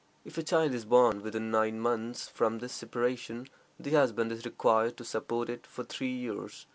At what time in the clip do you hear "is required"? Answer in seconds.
4.31-4.97